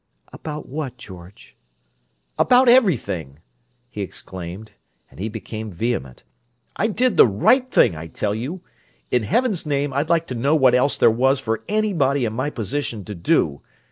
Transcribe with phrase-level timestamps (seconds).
[0.33, 1.55] "About what, George?"
[2.39, 3.37] "About everything!"
[3.87, 4.71] he exclaimed;
[5.11, 6.23] and he became vehement.
[6.75, 8.61] "I did the right thing, I tell you!
[9.11, 12.49] In heaven's name, I'd like to know what else there was for anybody in my
[12.49, 13.61] position to do!